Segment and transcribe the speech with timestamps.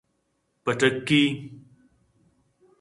[0.63, 1.21] پٹکی